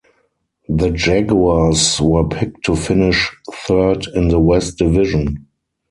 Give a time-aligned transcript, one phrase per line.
[0.67, 3.31] The Jaguars were picked to finish
[3.67, 5.45] third in the West Division.